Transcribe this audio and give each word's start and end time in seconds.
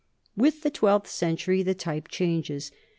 With 0.35 0.63
the 0.63 0.71
twelfth 0.71 1.07
century 1.11 1.61
the 1.61 1.75
type 1.75 2.07
changes. 2.07 2.71